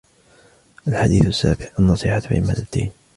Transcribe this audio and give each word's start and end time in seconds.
الحديث 0.87 1.25
السابع: 1.25 1.65
النصيحة 1.79 2.21
عماد 2.31 2.57
الدين 2.57 2.91